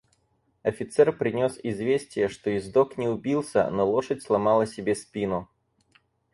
[0.63, 5.47] Офицер принес известие, что ездок не убился, но лошадь сломала себе спину.